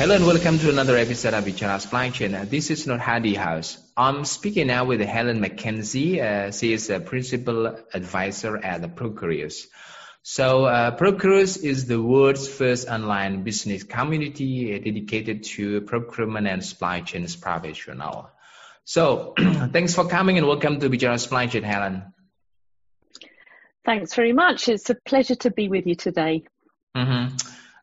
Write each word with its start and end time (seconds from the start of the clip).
Hello 0.00 0.14
and 0.14 0.26
welcome 0.26 0.58
to 0.58 0.70
another 0.70 0.96
episode 0.96 1.34
of 1.34 1.44
Bichara 1.44 1.78
Supply 1.78 2.08
Chain. 2.08 2.32
This 2.48 2.70
is 2.70 2.86
Nur 2.86 2.96
Hadi 2.96 3.34
House. 3.34 3.76
I'm 3.94 4.24
speaking 4.24 4.68
now 4.68 4.86
with 4.86 5.02
Helen 5.02 5.42
McKenzie. 5.42 6.22
Uh, 6.22 6.52
she 6.52 6.72
is 6.72 6.88
a 6.88 7.00
principal 7.00 7.66
advisor 7.92 8.56
at 8.56 8.80
the 8.80 8.88
Procurious. 8.88 9.66
So 10.22 10.64
uh, 10.64 10.96
Procurious 10.96 11.62
is 11.62 11.84
the 11.84 12.00
world's 12.00 12.48
first 12.48 12.88
online 12.88 13.42
business 13.42 13.82
community 13.82 14.78
dedicated 14.78 15.44
to 15.56 15.82
procurement 15.82 16.46
and 16.46 16.64
supply 16.64 17.02
chain 17.02 17.26
professional. 17.38 18.30
So 18.84 19.34
thanks 19.70 19.94
for 19.94 20.08
coming 20.08 20.38
and 20.38 20.46
welcome 20.46 20.80
to 20.80 20.88
Bichara 20.88 21.20
Supply 21.20 21.46
Chain, 21.46 21.62
Helen. 21.62 22.14
Thanks 23.84 24.14
very 24.14 24.32
much. 24.32 24.66
It's 24.70 24.88
a 24.88 24.94
pleasure 24.94 25.34
to 25.34 25.50
be 25.50 25.68
with 25.68 25.86
you 25.86 25.94
today. 25.94 26.44
Mm-hmm. 26.96 27.36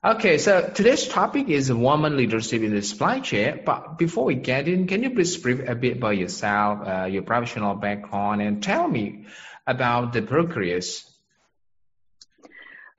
Okay, 0.07 0.37
so 0.37 0.71
today's 0.73 1.05
topic 1.05 1.49
is 1.49 1.69
woman 1.69 2.15
leadership 2.15 2.61
in 2.61 2.73
the 2.73 2.81
supply 2.81 3.19
chain. 3.19 3.63
But 3.65 3.97
before 3.97 4.23
we 4.23 4.35
get 4.35 4.69
in, 4.69 4.87
can 4.87 5.03
you 5.03 5.09
please 5.09 5.35
brief 5.35 5.59
a 5.67 5.75
bit 5.75 5.97
about 5.97 6.15
yourself, 6.15 6.87
uh, 6.87 7.05
your 7.11 7.23
professional 7.23 7.75
background, 7.75 8.41
and 8.41 8.63
tell 8.63 8.87
me 8.87 9.25
about 9.67 10.13
the 10.13 10.21
Procurious? 10.21 11.03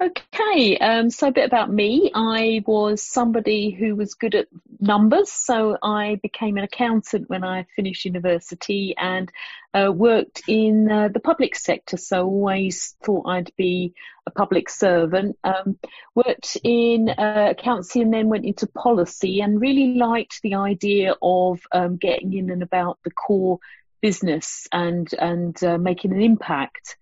Okay, 0.01 0.79
um, 0.79 1.11
so 1.11 1.27
a 1.27 1.33
bit 1.33 1.45
about 1.45 1.73
me. 1.73 2.13
I 2.15 2.63
was 2.65 3.03
somebody 3.03 3.71
who 3.71 3.97
was 3.97 4.15
good 4.15 4.37
at 4.37 4.47
numbers, 4.79 5.33
so 5.33 5.77
I 5.83 6.21
became 6.23 6.57
an 6.57 6.63
accountant 6.63 7.29
when 7.29 7.43
I 7.43 7.67
finished 7.75 8.05
university 8.05 8.95
and 8.97 9.29
uh, 9.75 9.91
worked 9.93 10.43
in 10.47 10.89
uh, 10.89 11.09
the 11.09 11.19
public 11.19 11.57
sector. 11.57 11.97
So 11.97 12.27
always 12.27 12.95
thought 13.03 13.27
I'd 13.27 13.51
be 13.57 13.93
a 14.25 14.31
public 14.31 14.71
servant. 14.71 15.37
Um, 15.43 15.81
worked 16.15 16.57
in 16.63 17.09
uh, 17.09 17.49
accountancy 17.59 18.01
and 18.01 18.15
then 18.15 18.29
went 18.29 18.45
into 18.45 18.69
policy 18.69 19.41
and 19.41 19.61
really 19.61 19.95
liked 19.95 20.43
the 20.43 20.55
idea 20.55 21.17
of 21.21 21.59
um, 21.73 21.97
getting 21.97 22.33
in 22.35 22.51
and 22.51 22.63
about 22.63 23.01
the 23.03 23.11
core 23.11 23.59
business 24.01 24.69
and 24.71 25.13
and 25.15 25.61
uh, 25.65 25.77
making 25.77 26.13
an 26.13 26.23
impact. 26.23 26.97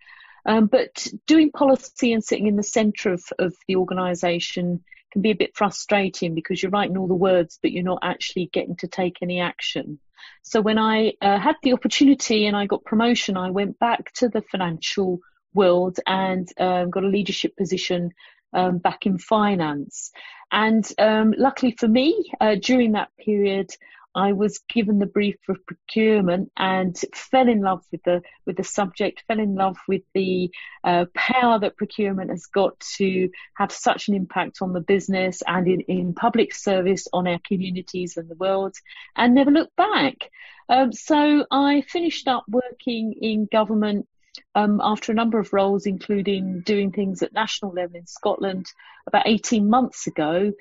Um, 0.46 0.66
but 0.66 1.06
doing 1.26 1.50
policy 1.50 2.12
and 2.12 2.22
sitting 2.22 2.46
in 2.46 2.56
the 2.56 2.62
centre 2.62 3.12
of, 3.12 3.24
of 3.38 3.54
the 3.66 3.76
organisation 3.76 4.84
can 5.12 5.22
be 5.22 5.30
a 5.30 5.36
bit 5.36 5.56
frustrating 5.56 6.34
because 6.34 6.62
you're 6.62 6.70
writing 6.70 6.96
all 6.96 7.08
the 7.08 7.14
words, 7.14 7.58
but 7.60 7.72
you're 7.72 7.82
not 7.82 7.98
actually 8.02 8.48
getting 8.52 8.76
to 8.76 8.88
take 8.88 9.18
any 9.22 9.40
action. 9.40 9.98
So 10.42 10.60
when 10.60 10.78
I 10.78 11.14
uh, 11.20 11.38
had 11.38 11.56
the 11.62 11.72
opportunity 11.72 12.46
and 12.46 12.56
I 12.56 12.66
got 12.66 12.84
promotion, 12.84 13.36
I 13.36 13.50
went 13.50 13.78
back 13.78 14.12
to 14.14 14.28
the 14.28 14.42
financial 14.42 15.18
world 15.54 15.98
and 16.06 16.48
um, 16.58 16.90
got 16.90 17.04
a 17.04 17.08
leadership 17.08 17.56
position 17.56 18.12
um, 18.52 18.78
back 18.78 19.06
in 19.06 19.18
finance. 19.18 20.12
And 20.52 20.88
um, 20.98 21.34
luckily 21.36 21.74
for 21.76 21.88
me, 21.88 22.30
uh, 22.40 22.56
during 22.62 22.92
that 22.92 23.08
period, 23.18 23.70
I 24.16 24.32
was 24.32 24.60
given 24.68 24.98
the 24.98 25.06
brief 25.06 25.36
for 25.44 25.56
procurement 25.66 26.50
and 26.56 26.96
fell 27.14 27.48
in 27.48 27.60
love 27.60 27.84
with 27.92 28.02
the 28.02 28.22
with 28.46 28.56
the 28.56 28.64
subject, 28.64 29.22
fell 29.28 29.38
in 29.38 29.54
love 29.54 29.76
with 29.86 30.02
the 30.14 30.50
uh, 30.82 31.04
power 31.14 31.58
that 31.58 31.76
procurement 31.76 32.30
has 32.30 32.46
got 32.46 32.80
to 32.96 33.28
have 33.54 33.70
such 33.70 34.08
an 34.08 34.14
impact 34.14 34.62
on 34.62 34.72
the 34.72 34.80
business 34.80 35.42
and 35.46 35.68
in, 35.68 35.80
in 35.82 36.14
public 36.14 36.54
service 36.54 37.06
on 37.12 37.28
our 37.28 37.38
communities 37.46 38.16
and 38.16 38.28
the 38.30 38.36
world, 38.36 38.74
and 39.14 39.34
never 39.34 39.50
looked 39.50 39.76
back. 39.76 40.30
Um, 40.70 40.92
so 40.92 41.44
I 41.50 41.82
finished 41.82 42.26
up 42.26 42.44
working 42.48 43.12
in 43.20 43.46
government 43.52 44.08
um, 44.54 44.80
after 44.82 45.12
a 45.12 45.14
number 45.14 45.38
of 45.38 45.52
roles, 45.52 45.84
including 45.84 46.60
doing 46.60 46.90
things 46.90 47.22
at 47.22 47.34
national 47.34 47.72
level 47.72 47.96
in 47.96 48.06
Scotland 48.06 48.66
about 49.06 49.26
18 49.26 49.68
months 49.68 50.06
ago, 50.06 50.52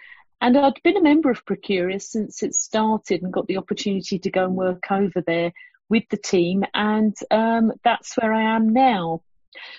and 0.45 0.55
I'd 0.55 0.79
been 0.83 0.95
a 0.95 1.01
member 1.01 1.31
of 1.31 1.43
Procurious 1.43 2.03
since 2.03 2.43
it 2.43 2.53
started 2.53 3.23
and 3.23 3.33
got 3.33 3.47
the 3.47 3.57
opportunity 3.57 4.19
to 4.19 4.29
go 4.29 4.45
and 4.45 4.55
work 4.55 4.91
over 4.91 5.23
there 5.25 5.51
with 5.89 6.03
the 6.11 6.17
team. 6.17 6.63
And 6.71 7.15
um, 7.31 7.73
that's 7.83 8.15
where 8.15 8.31
I 8.31 8.55
am 8.55 8.71
now. 8.71 9.23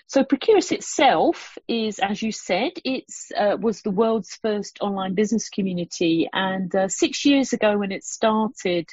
So 0.09 0.25
Procurious 0.25 0.73
itself 0.73 1.57
is, 1.69 2.01
as 2.01 2.21
you 2.21 2.33
said, 2.33 2.73
it 2.85 3.05
uh, 3.39 3.57
was 3.61 3.83
the 3.83 3.93
world's 3.93 4.41
first 4.43 4.79
online 4.81 5.15
business 5.15 5.51
community. 5.51 6.29
And 6.33 6.75
uh, 6.75 6.89
six 6.89 7.25
years 7.25 7.53
ago 7.53 7.79
when 7.79 7.93
it 7.93 8.03
started, 8.03 8.89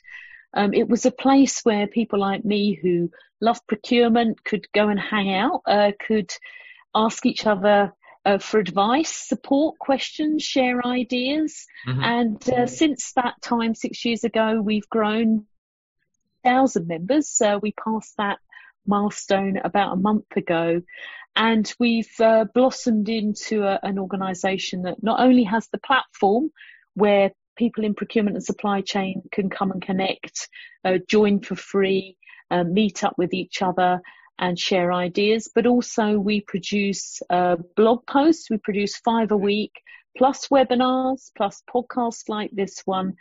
um, 0.54 0.76
it 0.76 0.88
was 0.88 1.08
a 1.08 1.12
place 1.12 1.62
where 1.64 1.88
people 1.88 2.20
like 2.20 2.46
me 2.46 2.76
who 2.80 3.10
love 3.42 3.66
procurement 3.66 4.44
could 4.44 4.72
go 4.74 4.90
and 4.90 5.00
hang 5.00 5.34
out, 5.34 5.64
uh, 5.66 5.92
could 6.06 6.32
ask 6.94 7.26
each 7.26 7.48
other 7.48 7.94
uh, 8.26 8.38
for 8.38 8.60
advice, 8.60 9.10
support, 9.10 9.78
questions, 9.80 10.44
share 10.44 10.86
ideas. 10.86 11.66
Mm-hmm. 11.88 12.04
And 12.04 12.50
uh, 12.50 12.68
since 12.68 13.14
that 13.14 13.42
time, 13.42 13.76
six 13.76 14.06
years 14.06 14.24
ago, 14.24 14.62
we've 14.62 14.88
grown 14.90 15.46
thousand 16.44 16.88
members. 16.88 17.42
Uh, 17.42 17.60
we 17.62 17.74
passed 17.74 18.16
that 18.18 18.40
milestone 18.86 19.58
about 19.64 19.94
a 19.94 19.98
month 19.98 20.36
ago. 20.36 20.82
And 21.36 21.74
we've 21.80 22.14
uh, 22.20 22.46
blossomed 22.54 23.10
into 23.10 23.64
a, 23.64 23.80
an 23.82 23.98
organisation 23.98 24.84
that 24.84 25.02
not 25.02 25.20
only 25.20 25.44
has 25.44 25.68
the 25.68 25.80
platform 25.80 26.52
where 26.94 27.32
people 27.56 27.84
in 27.86 27.96
procurement 27.96 28.36
and 28.36 28.46
supply 28.46 28.82
chain 28.82 29.24
can 29.32 29.50
come 29.50 29.72
and 29.72 29.82
connect, 29.82 30.48
uh, 30.86 30.98
join 31.08 31.40
for 31.40 31.56
free, 31.56 32.18
uh, 32.52 32.64
meet 32.64 33.04
up 33.04 33.16
with 33.18 33.34
each 33.34 33.62
other, 33.62 34.02
and 34.40 34.58
share 34.58 34.92
ideas, 34.92 35.50
but 35.54 35.66
also 35.66 36.18
we 36.18 36.42
produce 36.42 37.22
uh, 37.30 37.58
blog 37.76 38.06
posts. 38.08 38.50
We 38.50 38.58
produce 38.58 38.98
five 38.98 39.32
a 39.32 39.38
week, 39.38 39.82
plus 40.18 40.48
webinars, 40.48 41.32
plus 41.38 41.62
podcasts 41.74 42.30
like 42.30 42.52
this 42.52 42.82
one, 42.86 43.14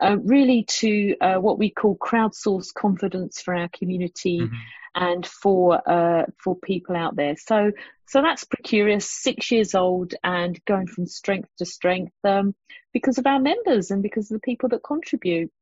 uh, 0.00 0.16
really 0.22 0.64
to 0.64 1.16
uh, 1.20 1.36
what 1.36 1.58
we 1.58 1.70
call 1.70 1.96
crowdsource 1.96 2.72
confidence 2.72 3.40
for 3.40 3.54
our 3.54 3.68
community 3.68 4.40
mm-hmm. 4.40 4.54
and 4.94 5.26
for 5.26 5.80
uh, 5.88 6.26
for 6.42 6.56
people 6.56 6.96
out 6.96 7.16
there. 7.16 7.36
So 7.36 7.72
so 8.06 8.22
that's 8.22 8.44
Procurious, 8.44 9.02
six 9.04 9.50
years 9.50 9.74
old 9.74 10.14
and 10.24 10.58
going 10.64 10.86
from 10.86 11.06
strength 11.06 11.48
to 11.58 11.64
strength 11.64 12.12
um, 12.24 12.54
because 12.92 13.18
of 13.18 13.26
our 13.26 13.38
members 13.38 13.90
and 13.90 14.02
because 14.02 14.30
of 14.30 14.36
the 14.36 14.44
people 14.44 14.68
that 14.70 14.82
contribute. 14.82 15.52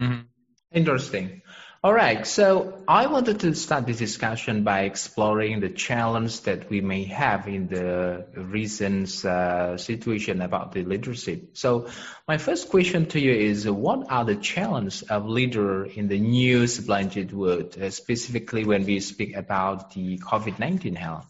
Mm-hmm. 0.00 0.22
Interesting. 0.72 1.42
All 1.82 1.94
right. 1.94 2.26
So 2.26 2.82
I 2.86 3.06
wanted 3.06 3.40
to 3.40 3.54
start 3.54 3.86
this 3.86 3.96
discussion 3.96 4.64
by 4.64 4.80
exploring 4.80 5.60
the 5.60 5.70
challenge 5.70 6.42
that 6.42 6.68
we 6.68 6.82
may 6.82 7.04
have 7.04 7.48
in 7.48 7.68
the 7.68 8.26
recent 8.34 9.24
uh, 9.24 9.78
situation 9.78 10.42
about 10.42 10.72
the 10.72 10.84
leadership. 10.84 11.56
So 11.56 11.88
my 12.28 12.36
first 12.36 12.68
question 12.68 13.06
to 13.06 13.18
you 13.18 13.32
is, 13.32 13.66
what 13.66 14.12
are 14.12 14.26
the 14.26 14.36
challenges 14.36 15.00
of 15.04 15.24
leader 15.24 15.86
in 15.86 16.08
the 16.08 16.20
new 16.20 16.66
chain 16.66 17.28
world, 17.32 17.78
uh, 17.80 17.88
specifically 17.88 18.66
when 18.66 18.84
we 18.84 19.00
speak 19.00 19.34
about 19.34 19.94
the 19.94 20.18
COVID-19 20.18 20.98
health? 20.98 21.29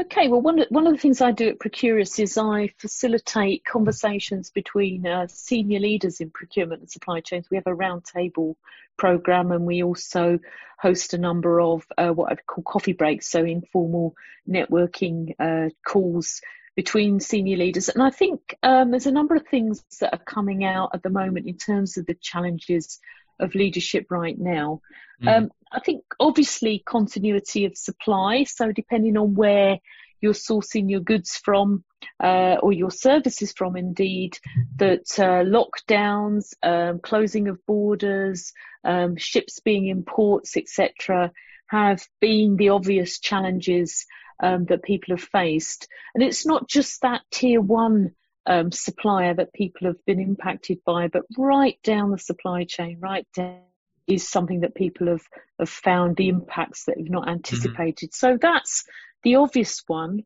Okay, 0.00 0.26
well, 0.26 0.40
one 0.40 0.58
of, 0.58 0.66
one 0.70 0.88
of 0.88 0.92
the 0.92 0.98
things 0.98 1.20
I 1.20 1.30
do 1.30 1.50
at 1.50 1.60
Procurious 1.60 2.18
is 2.18 2.36
I 2.36 2.68
facilitate 2.78 3.64
conversations 3.64 4.50
between 4.50 5.06
uh, 5.06 5.28
senior 5.28 5.78
leaders 5.78 6.20
in 6.20 6.30
procurement 6.30 6.80
and 6.80 6.90
supply 6.90 7.20
chains. 7.20 7.46
We 7.48 7.58
have 7.58 7.68
a 7.68 7.76
roundtable 7.76 8.56
program 8.96 9.52
and 9.52 9.64
we 9.64 9.84
also 9.84 10.40
host 10.80 11.14
a 11.14 11.18
number 11.18 11.60
of 11.60 11.86
uh, 11.96 12.08
what 12.08 12.32
I 12.32 12.36
call 12.36 12.64
coffee 12.64 12.92
breaks, 12.92 13.30
so 13.30 13.44
informal 13.44 14.16
networking 14.48 15.34
uh, 15.38 15.70
calls 15.86 16.40
between 16.74 17.20
senior 17.20 17.56
leaders. 17.56 17.88
And 17.88 18.02
I 18.02 18.10
think 18.10 18.56
um, 18.64 18.90
there's 18.90 19.06
a 19.06 19.12
number 19.12 19.36
of 19.36 19.46
things 19.46 19.84
that 20.00 20.12
are 20.12 20.24
coming 20.24 20.64
out 20.64 20.90
at 20.92 21.04
the 21.04 21.10
moment 21.10 21.46
in 21.46 21.56
terms 21.56 21.98
of 21.98 22.06
the 22.06 22.14
challenges 22.14 22.98
of 23.40 23.54
leadership 23.54 24.06
right 24.10 24.38
now. 24.38 24.80
Mm. 25.22 25.36
Um, 25.36 25.50
I 25.72 25.80
think 25.80 26.04
obviously 26.20 26.82
continuity 26.84 27.64
of 27.64 27.76
supply. 27.76 28.44
So 28.44 28.72
depending 28.72 29.16
on 29.16 29.34
where 29.34 29.78
you're 30.20 30.32
sourcing 30.32 30.90
your 30.90 31.00
goods 31.00 31.36
from 31.36 31.84
uh, 32.22 32.56
or 32.62 32.72
your 32.72 32.90
services 32.90 33.52
from, 33.52 33.76
indeed, 33.76 34.38
that 34.76 35.18
uh, 35.18 35.44
lockdowns, 35.44 36.54
um, 36.62 37.00
closing 37.00 37.48
of 37.48 37.64
borders, 37.66 38.52
um, 38.84 39.16
ships 39.16 39.60
being 39.60 39.88
in 39.88 40.02
ports, 40.02 40.56
etc., 40.56 41.30
have 41.66 42.06
been 42.20 42.56
the 42.56 42.70
obvious 42.70 43.18
challenges 43.18 44.06
um, 44.42 44.64
that 44.66 44.82
people 44.82 45.16
have 45.16 45.28
faced. 45.28 45.88
And 46.14 46.22
it's 46.22 46.46
not 46.46 46.68
just 46.68 47.02
that 47.02 47.22
tier 47.30 47.60
one 47.60 48.12
um, 48.46 48.72
supplier 48.72 49.34
that 49.34 49.52
people 49.52 49.86
have 49.86 50.04
been 50.06 50.20
impacted 50.20 50.78
by, 50.84 51.08
but 51.08 51.22
right 51.38 51.78
down 51.82 52.10
the 52.10 52.18
supply 52.18 52.64
chain, 52.64 52.98
right 53.00 53.26
down 53.34 53.60
is 54.06 54.28
something 54.28 54.60
that 54.60 54.74
people 54.74 55.06
have, 55.06 55.22
have 55.58 55.68
found 55.70 56.16
the 56.16 56.28
impacts 56.28 56.84
that 56.84 56.98
have 56.98 57.10
not 57.10 57.28
anticipated. 57.28 58.10
Mm-hmm. 58.10 58.26
So 58.26 58.38
that's 58.40 58.84
the 59.22 59.36
obvious 59.36 59.82
one. 59.86 60.24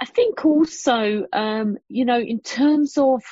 I 0.00 0.06
think 0.06 0.44
also, 0.44 1.26
um, 1.32 1.78
you 1.88 2.04
know, 2.04 2.18
in 2.18 2.40
terms 2.40 2.98
of 2.98 3.22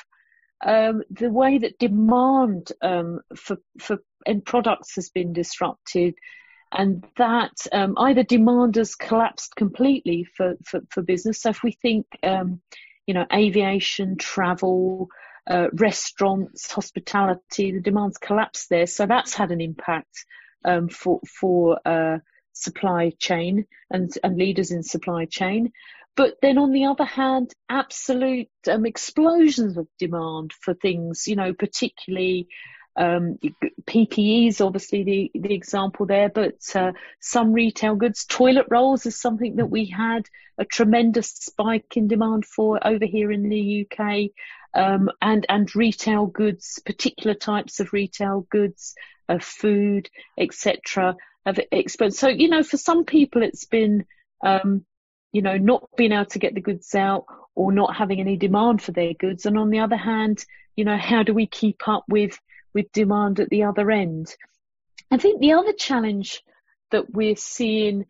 um, 0.65 1.03
the 1.09 1.29
way 1.29 1.57
that 1.57 1.79
demand 1.79 2.71
um, 2.81 3.19
for 3.35 3.57
for 3.79 3.97
end 4.25 4.45
products 4.45 4.95
has 4.95 5.09
been 5.09 5.33
disrupted, 5.33 6.13
and 6.71 7.05
that 7.17 7.51
um, 7.73 7.95
either 7.97 8.23
demand 8.23 8.75
has 8.75 8.95
collapsed 8.95 9.55
completely 9.57 10.23
for, 10.23 10.55
for, 10.63 10.79
for 10.89 11.01
business. 11.01 11.41
So 11.41 11.49
if 11.49 11.63
we 11.63 11.73
think, 11.81 12.05
um, 12.23 12.61
you 13.07 13.13
know, 13.13 13.25
aviation, 13.33 14.17
travel, 14.17 15.09
uh, 15.49 15.67
restaurants, 15.73 16.71
hospitality, 16.71 17.71
the 17.71 17.81
demand's 17.81 18.17
collapsed 18.17 18.69
there. 18.69 18.87
So 18.87 19.05
that's 19.05 19.33
had 19.33 19.51
an 19.51 19.61
impact 19.61 20.25
um, 20.63 20.89
for 20.89 21.19
for 21.39 21.79
uh, 21.85 22.19
supply 22.53 23.11
chain 23.19 23.65
and 23.89 24.11
and 24.23 24.37
leaders 24.37 24.71
in 24.71 24.83
supply 24.83 25.25
chain. 25.25 25.71
But 26.15 26.35
then 26.41 26.57
on 26.57 26.71
the 26.71 26.85
other 26.85 27.05
hand, 27.05 27.53
absolute 27.69 28.49
um, 28.69 28.85
explosions 28.85 29.77
of 29.77 29.87
demand 29.97 30.51
for 30.53 30.73
things, 30.73 31.25
you 31.25 31.35
know, 31.35 31.53
particularly 31.53 32.47
um, 32.95 33.39
PPE 33.85 34.49
is 34.49 34.61
obviously 34.61 35.03
the, 35.03 35.31
the 35.33 35.53
example 35.53 36.05
there, 36.05 36.29
but 36.29 36.59
uh, 36.75 36.91
some 37.19 37.53
retail 37.53 37.95
goods, 37.95 38.25
toilet 38.25 38.65
rolls 38.69 39.05
is 39.05 39.19
something 39.19 39.55
that 39.55 39.69
we 39.69 39.85
had 39.85 40.27
a 40.57 40.65
tremendous 40.65 41.29
spike 41.29 41.95
in 41.95 42.07
demand 42.07 42.45
for 42.45 42.85
over 42.85 43.05
here 43.05 43.31
in 43.31 43.47
the 43.47 43.87
UK, 43.89 44.31
um, 44.73 45.09
and 45.21 45.45
and 45.47 45.75
retail 45.75 46.25
goods, 46.25 46.79
particular 46.85 47.33
types 47.33 47.79
of 47.79 47.93
retail 47.93 48.45
goods, 48.49 48.93
uh, 49.29 49.39
food, 49.39 50.09
etc. 50.37 51.15
Have 51.45 51.59
exposed. 51.71 52.17
So 52.17 52.27
you 52.27 52.49
know, 52.49 52.63
for 52.63 52.77
some 52.77 53.05
people, 53.05 53.41
it's 53.41 53.65
been 53.65 54.05
um, 54.43 54.85
you 55.31 55.41
know 55.41 55.57
not 55.57 55.87
being 55.95 56.11
able 56.11 56.25
to 56.25 56.39
get 56.39 56.55
the 56.55 56.61
goods 56.61 56.93
out 56.93 57.25
or 57.55 57.71
not 57.71 57.95
having 57.95 58.19
any 58.19 58.37
demand 58.37 58.81
for 58.81 58.91
their 58.91 59.13
goods, 59.13 59.45
and 59.45 59.57
on 59.57 59.69
the 59.69 59.79
other 59.79 59.97
hand, 59.97 60.45
you 60.75 60.83
know, 60.83 60.97
how 60.97 61.23
do 61.23 61.33
we 61.33 61.47
keep 61.47 61.87
up 61.87 62.03
with 62.07 62.37
with 62.73 62.91
demand 62.91 63.39
at 63.39 63.49
the 63.49 63.63
other 63.63 63.89
end. 63.91 64.35
I 65.09 65.17
think 65.17 65.39
the 65.39 65.53
other 65.53 65.73
challenge 65.73 66.41
that 66.91 67.13
we're 67.13 67.35
seeing 67.35 68.05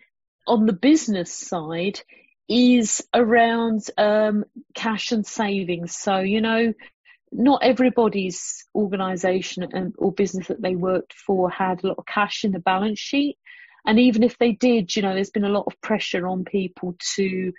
on 0.47 0.65
the 0.65 0.73
business 0.73 1.33
side 1.33 2.01
is 2.47 3.03
around 3.13 3.83
um, 3.97 4.43
cash 4.75 5.11
and 5.11 5.25
savings. 5.25 5.95
So, 5.95 6.19
you 6.19 6.41
know, 6.41 6.73
not 7.31 7.63
everybody's 7.63 8.67
organisation 8.75 9.93
or 9.97 10.11
business 10.11 10.47
that 10.47 10.61
they 10.61 10.75
worked 10.75 11.13
for 11.13 11.49
had 11.49 11.83
a 11.83 11.87
lot 11.87 11.97
of 11.97 12.05
cash 12.05 12.43
in 12.43 12.51
the 12.51 12.59
balance 12.59 12.99
sheet. 12.99 13.37
And 13.85 13.99
even 13.99 14.21
if 14.21 14.37
they 14.37 14.51
did, 14.51 14.95
you 14.95 15.01
know, 15.01 15.13
there's 15.13 15.31
been 15.31 15.45
a 15.45 15.49
lot 15.49 15.65
of 15.65 15.79
pressure 15.81 16.27
on 16.27 16.43
people 16.43 16.95
to 17.15 17.53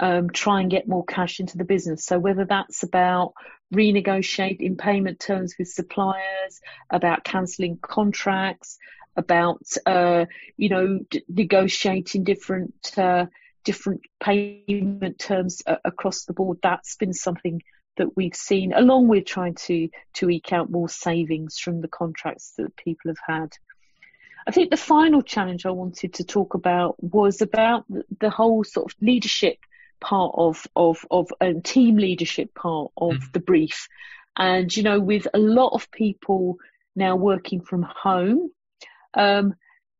um, 0.00 0.30
try 0.30 0.60
and 0.60 0.70
get 0.70 0.88
more 0.88 1.04
cash 1.04 1.40
into 1.40 1.58
the 1.58 1.64
business. 1.64 2.04
So 2.04 2.18
whether 2.18 2.44
that's 2.44 2.82
about 2.82 3.34
renegotiating 3.72 4.78
payment 4.78 5.20
terms 5.20 5.54
with 5.58 5.68
suppliers, 5.68 6.60
about 6.90 7.24
cancelling 7.24 7.78
contracts, 7.80 8.78
about 9.16 9.62
uh, 9.86 10.26
you 10.56 10.68
know 10.68 11.00
d- 11.10 11.24
negotiating 11.28 12.24
different 12.24 12.74
uh, 12.96 13.26
different 13.64 14.00
payment 14.20 15.18
terms 15.18 15.62
uh, 15.66 15.76
across 15.84 16.24
the 16.24 16.32
board. 16.32 16.58
That's 16.62 16.96
been 16.96 17.12
something 17.12 17.62
that 17.96 18.16
we've 18.16 18.34
seen, 18.34 18.72
along 18.72 19.08
with 19.08 19.26
trying 19.26 19.54
to 19.66 19.88
to 20.14 20.30
eke 20.30 20.52
out 20.52 20.70
more 20.70 20.88
savings 20.88 21.58
from 21.58 21.80
the 21.80 21.88
contracts 21.88 22.54
that 22.58 22.76
people 22.76 23.10
have 23.10 23.40
had. 23.40 23.52
I 24.46 24.50
think 24.50 24.70
the 24.70 24.76
final 24.76 25.22
challenge 25.22 25.66
I 25.66 25.70
wanted 25.70 26.14
to 26.14 26.24
talk 26.24 26.54
about 26.54 26.96
was 27.02 27.42
about 27.42 27.84
the 28.18 28.30
whole 28.30 28.64
sort 28.64 28.92
of 28.92 28.96
leadership 29.00 29.58
part 30.02 30.34
of 30.36 30.66
of 30.76 31.06
of 31.10 31.28
a 31.40 31.54
team 31.54 31.96
leadership 31.96 32.54
part 32.54 32.90
of 32.96 33.14
mm. 33.14 33.32
the 33.32 33.40
brief. 33.40 33.88
And 34.36 34.74
you 34.74 34.82
know, 34.82 35.00
with 35.00 35.26
a 35.32 35.38
lot 35.38 35.70
of 35.70 35.90
people 35.90 36.56
now 36.94 37.16
working 37.16 37.62
from 37.62 37.82
home, 37.82 38.50
um, 39.14 39.54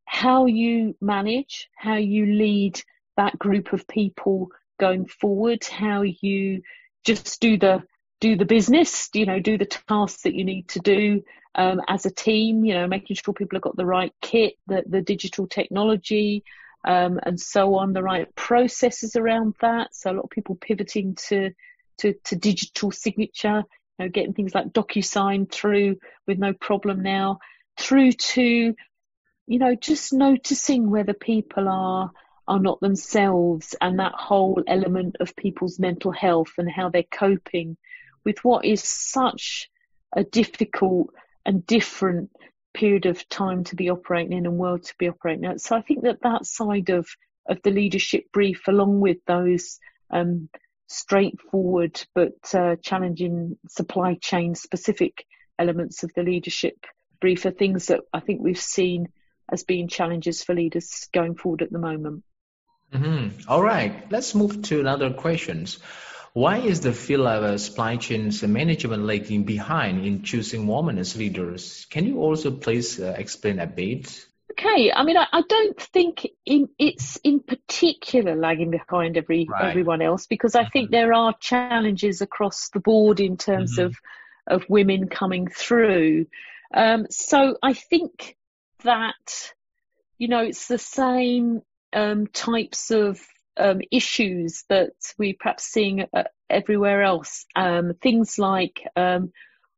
how 0.05 0.45
you 0.45 0.95
manage, 1.01 1.69
how 1.75 1.95
you 1.95 2.25
lead 2.25 2.81
that 3.17 3.39
group 3.39 3.73
of 3.73 3.87
people 3.87 4.49
going 4.79 5.07
forward, 5.07 5.63
how 5.65 6.01
you 6.01 6.61
just 7.05 7.39
do 7.39 7.57
the 7.57 7.83
do 8.19 8.35
the 8.35 8.45
business, 8.45 9.09
you 9.13 9.25
know, 9.25 9.39
do 9.39 9.57
the 9.57 9.65
tasks 9.65 10.23
that 10.23 10.33
you 10.33 10.45
need 10.45 10.67
to 10.69 10.79
do 10.79 11.23
um, 11.55 11.81
as 11.87 12.05
a 12.05 12.11
team, 12.11 12.65
you 12.65 12.73
know, 12.73 12.87
making 12.87 13.15
sure 13.15 13.33
people 13.33 13.57
have 13.57 13.63
got 13.63 13.75
the 13.75 13.85
right 13.85 14.13
kit, 14.21 14.53
the, 14.67 14.83
the 14.87 15.01
digital 15.01 15.47
technology, 15.47 16.43
um, 16.83 17.19
and 17.23 17.39
so 17.39 17.75
on, 17.75 17.93
the 17.93 18.03
right 18.03 18.33
processes 18.35 19.15
around 19.15 19.55
that. 19.61 19.95
So 19.95 20.11
a 20.11 20.13
lot 20.13 20.25
of 20.25 20.29
people 20.29 20.55
pivoting 20.55 21.15
to 21.27 21.51
to, 21.99 22.13
to 22.25 22.35
digital 22.35 22.91
signature, 22.91 23.63
you 23.99 24.05
know, 24.05 24.09
getting 24.09 24.33
things 24.33 24.55
like 24.55 24.73
DocuSign 24.73 25.51
through 25.51 25.97
with 26.27 26.39
no 26.39 26.53
problem 26.53 27.03
now, 27.03 27.37
through 27.77 28.13
to, 28.13 28.73
you 29.45 29.59
know, 29.59 29.75
just 29.75 30.11
noticing 30.11 30.89
whether 30.89 31.13
people 31.13 31.69
are 31.69 32.11
are 32.47 32.59
not 32.59 32.79
themselves 32.81 33.73
and 33.79 33.99
that 33.99 34.11
whole 34.13 34.61
element 34.67 35.15
of 35.21 35.35
people's 35.35 35.79
mental 35.79 36.11
health 36.11 36.51
and 36.57 36.69
how 36.69 36.89
they're 36.89 37.03
coping 37.03 37.77
with 38.25 38.43
what 38.43 38.65
is 38.65 38.83
such 38.83 39.69
a 40.13 40.23
difficult 40.23 41.09
and 41.45 41.65
different 41.65 42.31
period 42.73 43.05
of 43.05 43.27
time 43.29 43.63
to 43.65 43.75
be 43.75 43.89
operating 43.89 44.33
in 44.33 44.45
and 44.45 44.57
world 44.57 44.83
to 44.83 44.93
be 44.97 45.07
operating 45.07 45.45
in. 45.45 45.59
So 45.59 45.75
I 45.75 45.81
think 45.81 46.03
that 46.03 46.21
that 46.23 46.45
side 46.45 46.89
of 46.89 47.07
of 47.47 47.61
the 47.61 47.71
leadership 47.71 48.31
brief, 48.31 48.67
along 48.67 49.01
with 49.01 49.17
those 49.27 49.79
um, 50.09 50.49
straightforward 50.87 52.01
but 52.15 52.53
uh, 52.53 52.77
challenging 52.81 53.57
supply 53.67 54.15
chain 54.15 54.55
specific 54.55 55.25
elements 55.59 56.03
of 56.03 56.11
the 56.15 56.23
leadership 56.23 56.77
brief, 57.19 57.45
are 57.45 57.51
things 57.51 57.87
that 57.87 58.01
I 58.13 58.21
think 58.21 58.41
we've 58.41 58.59
seen 58.59 59.09
as 59.51 59.63
being 59.63 59.87
challenges 59.87 60.43
for 60.43 60.55
leaders 60.55 61.09
going 61.13 61.35
forward 61.35 61.61
at 61.61 61.71
the 61.71 61.79
moment. 61.79 62.23
Mm-hmm. 62.93 63.49
All 63.49 63.61
right, 63.61 64.09
let's 64.11 64.35
move 64.35 64.61
to 64.63 64.79
another 64.79 65.11
questions. 65.11 65.79
Why 66.33 66.57
is 66.57 66.81
the 66.81 66.93
field 66.93 67.27
of 67.27 67.61
supply 67.61 67.97
chain 67.97 68.31
management 68.47 69.03
lagging 69.03 69.43
behind 69.43 70.03
in 70.03 70.23
choosing 70.23 70.65
women 70.65 70.97
as 70.97 71.15
leaders? 71.15 71.85
Can 71.91 72.07
you 72.07 72.19
also 72.19 72.49
please 72.49 72.99
uh, 72.99 73.13
explain 73.15 73.59
a 73.59 73.67
bit? 73.67 74.25
Okay, 74.51 74.91
I 74.91 75.03
mean, 75.03 75.17
I, 75.17 75.27
I 75.31 75.41
don't 75.47 75.79
think 75.79 76.27
in, 76.45 76.69
it's 76.79 77.17
in 77.17 77.39
particular 77.39 78.35
lagging 78.35 78.71
behind 78.71 79.17
every 79.17 79.47
right. 79.49 79.69
everyone 79.69 80.01
else 80.01 80.25
because 80.25 80.55
I 80.55 80.61
mm-hmm. 80.61 80.69
think 80.71 80.91
there 80.91 81.13
are 81.13 81.33
challenges 81.39 82.21
across 82.21 82.69
the 82.69 82.79
board 82.79 83.19
in 83.19 83.37
terms 83.37 83.77
mm-hmm. 83.77 83.87
of 83.87 83.95
of 84.45 84.69
women 84.69 85.07
coming 85.07 85.47
through. 85.47 86.25
Um, 86.73 87.07
so 87.09 87.57
I 87.63 87.73
think 87.73 88.35
that 88.83 89.53
you 90.17 90.27
know 90.27 90.43
it's 90.43 90.67
the 90.67 90.79
same 90.79 91.61
um, 91.93 92.27
types 92.27 92.91
of 92.91 93.19
um, 93.57 93.81
issues 93.91 94.63
that 94.69 94.91
we're 95.17 95.35
perhaps 95.39 95.65
seeing 95.65 96.05
uh, 96.13 96.23
everywhere 96.49 97.03
else. 97.03 97.45
Um, 97.55 97.93
things 98.01 98.37
like 98.39 98.85
um, 98.95 99.31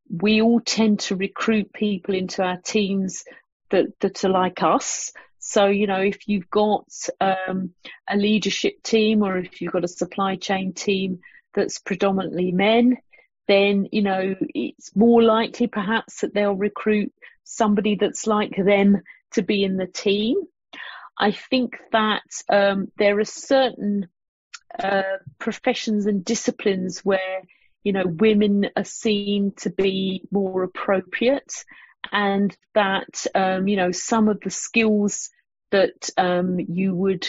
we 0.09 0.41
all 0.41 0.59
tend 0.59 0.99
to 1.01 1.15
recruit 1.15 1.73
people 1.73 2.15
into 2.15 2.43
our 2.43 2.57
teams 2.57 3.23
that, 3.71 3.87
that 4.01 4.23
are 4.23 4.29
like 4.29 4.61
us. 4.63 5.11
So, 5.39 5.67
you 5.67 5.87
know, 5.87 6.01
if 6.01 6.27
you've 6.27 6.49
got 6.49 6.87
um, 7.21 7.71
a 8.09 8.17
leadership 8.17 8.81
team 8.83 9.21
or 9.21 9.37
if 9.37 9.61
you've 9.61 9.73
got 9.73 9.83
a 9.83 9.87
supply 9.87 10.37
chain 10.37 10.73
team 10.73 11.19
that's 11.53 11.79
predominantly 11.79 12.51
men, 12.51 12.97
then, 13.47 13.87
you 13.91 14.01
know, 14.01 14.35
it's 14.55 14.95
more 14.95 15.21
likely 15.21 15.67
perhaps 15.67 16.21
that 16.21 16.33
they'll 16.33 16.55
recruit 16.55 17.13
somebody 17.43 17.95
that's 17.95 18.25
like 18.25 18.55
them 18.55 19.01
to 19.33 19.43
be 19.43 19.63
in 19.63 19.77
the 19.77 19.85
team. 19.85 20.35
I 21.17 21.31
think 21.31 21.77
that 21.91 22.23
um, 22.49 22.91
there 22.97 23.19
are 23.19 23.25
certain 23.25 24.07
uh, 24.77 25.03
professions 25.39 26.05
and 26.05 26.25
disciplines 26.25 26.99
where 26.99 27.43
you 27.83 27.93
know 27.93 28.03
women 28.05 28.67
are 28.75 28.83
seen 28.83 29.53
to 29.57 29.69
be 29.69 30.23
more 30.31 30.63
appropriate, 30.63 31.53
and 32.11 32.55
that 32.73 33.25
um, 33.33 33.67
you 33.67 33.77
know 33.77 33.91
some 33.91 34.27
of 34.27 34.39
the 34.41 34.49
skills 34.49 35.29
that 35.71 36.09
um, 36.17 36.59
you 36.59 36.93
would 36.93 37.27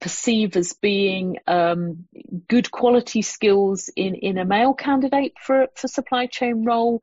perceive 0.00 0.56
as 0.56 0.72
being 0.72 1.38
um, 1.46 2.06
good 2.48 2.70
quality 2.72 3.22
skills 3.22 3.88
in, 3.94 4.16
in 4.16 4.36
a 4.36 4.44
male 4.44 4.74
candidate 4.74 5.34
for 5.40 5.68
for 5.76 5.86
supply 5.86 6.26
chain 6.26 6.64
role 6.64 7.00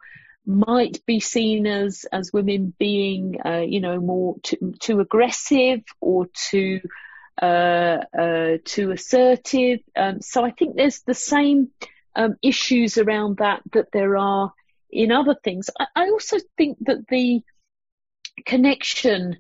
might 0.50 1.06
be 1.06 1.20
seen 1.20 1.68
as 1.68 2.06
as 2.12 2.34
women 2.34 2.74
being 2.80 3.40
uh, 3.46 3.60
you 3.60 3.80
know 3.80 4.00
more 4.00 4.36
too, 4.42 4.74
too 4.80 5.00
aggressive 5.00 5.82
or 6.02 6.28
too 6.34 6.82
uh, 7.40 8.00
uh, 8.18 8.58
too 8.66 8.92
assertive. 8.92 9.80
Um, 9.96 10.22
so 10.22 10.44
I 10.44 10.52
think 10.52 10.76
there's 10.76 11.02
the 11.02 11.14
same 11.14 11.70
um, 12.16 12.36
issues 12.42 12.98
around 12.98 13.38
that 13.38 13.62
that 13.74 13.92
there 13.94 14.18
are 14.18 14.52
in 14.90 15.12
other 15.12 15.36
things. 15.36 15.70
I, 15.80 15.86
I 15.96 16.10
also 16.10 16.38
think 16.58 16.80
that 16.82 17.08
the 17.08 17.44
connection 18.44 19.38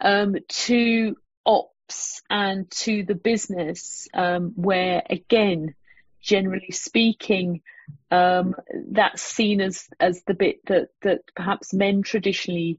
um, 0.00 0.36
to 0.48 1.16
ops 1.44 2.22
and 2.30 2.70
to 2.70 3.02
the 3.02 3.16
business, 3.16 4.06
um, 4.14 4.52
where 4.54 5.02
again, 5.10 5.74
generally 6.20 6.70
speaking, 6.70 7.62
um, 8.10 8.54
that's 8.90 9.22
seen 9.22 9.60
as 9.60 9.88
as 9.98 10.22
the 10.26 10.34
bit 10.34 10.60
that 10.66 10.88
that 11.02 11.20
perhaps 11.34 11.72
men 11.72 12.02
traditionally 12.02 12.78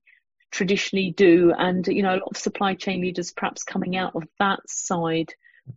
traditionally 0.51 1.13
do, 1.15 1.53
and 1.57 1.87
you 1.87 2.03
know 2.03 2.15
a 2.15 2.21
lot 2.21 2.29
of 2.31 2.37
supply 2.37 2.75
chain 2.75 3.01
leaders 3.01 3.31
perhaps 3.31 3.63
coming 3.63 3.95
out 3.95 4.15
of 4.15 4.23
that 4.39 4.59
side 4.67 5.33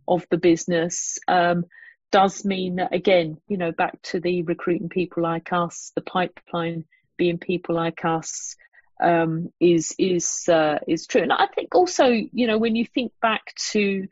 of 0.07 0.25
the 0.29 0.37
business 0.37 1.17
um, 1.27 1.65
does 2.11 2.45
mean 2.45 2.75
that 2.75 2.93
again, 2.93 3.37
you 3.47 3.57
know, 3.57 3.71
back 3.71 4.01
to 4.01 4.19
the 4.19 4.43
recruiting 4.43 4.89
people 4.89 5.23
like 5.23 5.51
us, 5.51 5.91
the 5.95 6.01
pipeline 6.01 6.85
being 7.17 7.37
people 7.37 7.75
like 7.75 8.05
us 8.05 8.55
um, 9.01 9.51
is 9.59 9.95
is 9.97 10.47
uh, 10.47 10.79
is 10.87 11.07
true. 11.07 11.21
And 11.21 11.33
I 11.33 11.47
think 11.47 11.75
also, 11.75 12.05
you 12.07 12.47
know, 12.47 12.57
when 12.57 12.75
you 12.75 12.85
think 12.85 13.11
back 13.21 13.53
to 13.71 14.07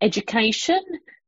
education, 0.00 0.80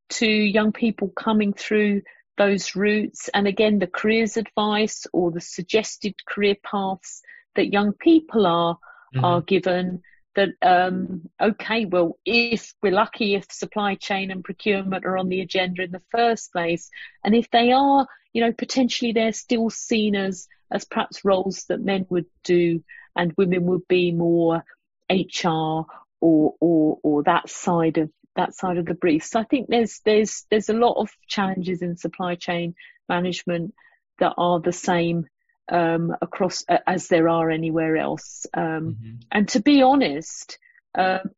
to 0.09 0.27
young 0.27 0.73
people 0.73 1.09
coming 1.09 1.53
through 1.53 2.03
those 2.37 2.77
routes, 2.77 3.29
and 3.33 3.47
again, 3.47 3.79
the 3.79 3.87
careers 3.87 4.37
advice 4.37 5.07
or 5.13 5.31
the 5.31 5.41
suggested 5.41 6.15
career 6.27 6.57
paths 6.63 7.23
that 7.55 7.73
young 7.73 7.93
people 7.93 8.47
are 8.47 8.79
mm-hmm. 9.15 9.25
are 9.25 9.41
given. 9.41 10.03
That 10.35 10.51
um, 10.61 11.31
okay, 11.41 11.87
well, 11.87 12.19
if 12.27 12.75
we're 12.83 12.93
lucky, 12.93 13.35
if 13.35 13.51
supply 13.51 13.95
chain 13.95 14.31
and 14.31 14.45
procurement 14.45 15.07
are 15.07 15.17
on 15.17 15.29
the 15.29 15.41
agenda 15.41 15.83
in 15.83 15.93
the 15.93 16.03
first 16.11 16.53
place, 16.53 16.91
and 17.25 17.35
if 17.35 17.51
they 17.51 17.73
are, 17.73 18.07
you 18.35 18.43
know, 18.43 18.53
potentially 18.53 19.13
they're 19.13 19.33
still 19.33 19.71
seen 19.71 20.15
as 20.15 20.47
as 20.71 20.85
perhaps 20.85 21.25
roles 21.25 21.65
that 21.69 21.81
men 21.81 22.07
would 22.11 22.27
do 22.45 22.83
and 23.17 23.33
women 23.37 23.65
would 23.65 23.89
be 23.89 24.13
more 24.13 24.63
HR 25.11 25.87
or 26.21 26.55
or 26.61 26.99
or 27.03 27.23
that 27.25 27.49
side 27.49 27.99
of 27.99 28.11
that 28.37 28.55
side 28.55 28.79
of 28.79 28.87
the 28.87 28.95
brief. 28.95 29.25
So 29.25 29.41
I 29.41 29.45
think 29.45 29.69
there's 29.69 30.01
there's 30.05 30.45
there's 30.51 30.69
a 30.69 30.75
lot 30.75 31.01
of 31.01 31.11
challenges 31.27 31.83
in 31.83 31.97
supply 31.97 32.35
chain 32.35 32.75
management 33.09 33.75
that 34.19 34.35
are 34.37 34.61
the 34.61 34.73
same 34.73 35.27
um, 35.71 36.15
across 36.23 36.65
uh, 36.69 36.79
as 36.87 37.09
there 37.09 37.29
are 37.29 37.51
anywhere 37.51 37.97
else. 37.97 38.47
Um, 38.55 38.63
mm-hmm. 38.63 39.15
And 39.33 39.49
to 39.51 39.61
be 39.61 39.83
honest, 39.83 40.59
um, 40.97 41.31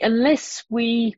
unless 0.00 0.64
we, 0.70 1.16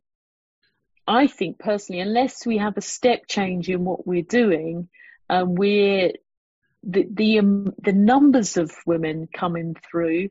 I 1.07 1.27
think 1.27 1.59
personally, 1.59 2.01
unless 2.01 2.47
we 2.47 2.59
have 2.59 2.77
a 2.77 2.83
step 2.83 3.27
change 3.29 3.69
in 3.69 3.85
what 3.85 4.07
we're 4.07 4.23
doing, 4.23 4.89
um, 5.29 5.55
we're 5.55 6.13
the 6.83 7.07
the 7.11 7.39
um, 7.39 7.75
the 7.79 7.93
numbers 7.93 8.57
of 8.57 8.73
women 8.87 9.29
coming 9.33 9.77
through 9.91 10.31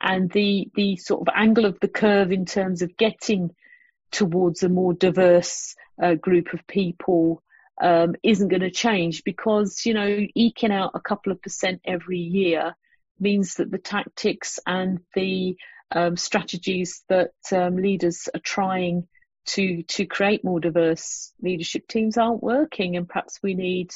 and 0.00 0.30
the 0.30 0.70
the 0.74 0.96
sort 0.96 1.20
of 1.20 1.34
angle 1.34 1.66
of 1.66 1.78
the 1.80 1.88
curve 1.88 2.32
in 2.32 2.46
terms 2.46 2.82
of 2.82 2.96
getting 2.96 3.54
towards 4.10 4.62
a 4.62 4.68
more 4.68 4.94
diverse 4.94 5.74
uh, 6.02 6.14
group 6.14 6.52
of 6.52 6.66
people 6.66 7.42
um, 7.80 8.14
isn't 8.22 8.48
going 8.48 8.60
to 8.60 8.70
change 8.70 9.24
because 9.24 9.84
you 9.86 9.94
know 9.94 10.26
eking 10.34 10.72
out 10.72 10.92
a 10.94 11.00
couple 11.00 11.32
of 11.32 11.40
percent 11.40 11.80
every 11.84 12.18
year 12.18 12.74
means 13.18 13.54
that 13.54 13.70
the 13.70 13.78
tactics 13.78 14.58
and 14.66 15.00
the 15.14 15.56
um, 15.92 16.16
strategies 16.16 17.02
that 17.08 17.32
um, 17.52 17.76
leaders 17.76 18.28
are 18.34 18.40
trying 18.40 19.08
to 19.46 19.82
to 19.84 20.06
create 20.06 20.44
more 20.44 20.60
diverse 20.60 21.32
leadership 21.40 21.86
teams 21.88 22.18
aren't 22.18 22.42
working 22.42 22.96
and 22.96 23.08
perhaps 23.08 23.38
we 23.42 23.54
need 23.54 23.90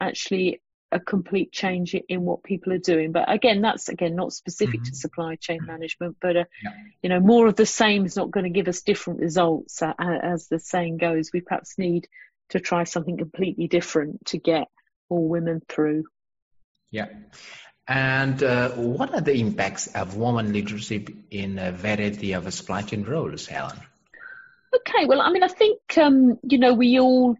actually 0.00 0.60
a 0.90 0.98
complete 0.98 1.52
change 1.52 1.94
in 1.94 2.22
what 2.22 2.42
people 2.42 2.72
are 2.72 2.78
doing. 2.78 3.12
But 3.12 3.30
again, 3.30 3.60
that's 3.60 3.88
again 3.88 4.14
not 4.14 4.32
specific 4.32 4.80
mm-hmm. 4.80 4.90
to 4.90 4.96
supply 4.96 5.36
chain 5.36 5.60
management, 5.66 6.16
but 6.20 6.36
uh, 6.36 6.44
yeah. 6.62 6.70
you 7.02 7.08
know, 7.10 7.20
more 7.20 7.46
of 7.46 7.56
the 7.56 7.66
same 7.66 8.06
is 8.06 8.16
not 8.16 8.30
going 8.30 8.44
to 8.44 8.50
give 8.50 8.68
us 8.68 8.82
different 8.82 9.20
results. 9.20 9.82
Uh, 9.82 9.92
as 9.98 10.48
the 10.48 10.58
saying 10.58 10.96
goes, 10.96 11.30
we 11.32 11.40
perhaps 11.40 11.78
need 11.78 12.08
to 12.50 12.60
try 12.60 12.84
something 12.84 13.18
completely 13.18 13.68
different 13.68 14.24
to 14.26 14.38
get 14.38 14.68
more 15.10 15.28
women 15.28 15.60
through. 15.68 16.04
Yeah. 16.90 17.08
And 17.86 18.42
uh, 18.42 18.70
what 18.70 19.14
are 19.14 19.20
the 19.20 19.40
impacts 19.40 19.86
of 19.88 20.16
woman 20.16 20.52
leadership 20.52 21.08
in 21.30 21.58
a 21.58 21.72
variety 21.72 22.32
of 22.32 22.52
supply 22.52 22.82
chain 22.82 23.02
roles, 23.04 23.46
Helen? 23.46 23.78
Okay, 24.74 25.06
well, 25.06 25.22
I 25.22 25.30
mean, 25.30 25.42
I 25.42 25.48
think 25.48 25.80
um, 25.96 26.38
you 26.42 26.58
know 26.58 26.74
we 26.74 27.00
all 27.00 27.36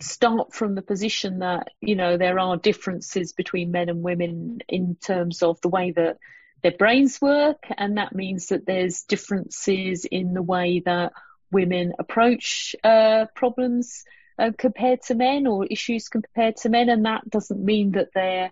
start 0.00 0.54
from 0.54 0.74
the 0.74 0.82
position 0.82 1.40
that 1.40 1.68
you 1.80 1.94
know 1.94 2.16
there 2.16 2.38
are 2.38 2.56
differences 2.56 3.32
between 3.32 3.70
men 3.70 3.88
and 3.88 4.02
women 4.02 4.60
in 4.68 4.96
terms 4.96 5.42
of 5.42 5.60
the 5.60 5.68
way 5.68 5.90
that 5.90 6.16
their 6.62 6.72
brains 6.72 7.20
work 7.20 7.64
and 7.76 7.98
that 7.98 8.14
means 8.14 8.46
that 8.46 8.64
there's 8.64 9.02
differences 9.02 10.04
in 10.04 10.32
the 10.32 10.42
way 10.42 10.80
that 10.84 11.12
women 11.50 11.92
approach 11.98 12.74
uh, 12.82 13.26
problems 13.34 14.04
uh, 14.38 14.50
compared 14.56 15.02
to 15.02 15.14
men 15.14 15.46
or 15.46 15.66
issues 15.66 16.08
compared 16.08 16.56
to 16.56 16.70
men 16.70 16.88
and 16.88 17.04
that 17.04 17.28
doesn't 17.28 17.62
mean 17.62 17.92
that 17.92 18.08
they're 18.14 18.50